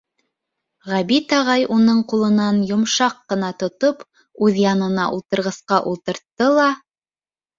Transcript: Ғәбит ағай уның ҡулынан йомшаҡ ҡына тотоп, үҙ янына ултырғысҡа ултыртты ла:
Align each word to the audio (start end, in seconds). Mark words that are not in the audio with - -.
Ғәбит 0.91 1.33
ағай 1.39 1.65
уның 1.73 1.99
ҡулынан 2.13 2.61
йомшаҡ 2.69 3.19
ҡына 3.33 3.51
тотоп, 3.63 4.01
үҙ 4.47 4.57
янына 4.63 5.05
ултырғысҡа 5.17 5.79
ултыртты 5.93 6.49
ла: 6.61 6.67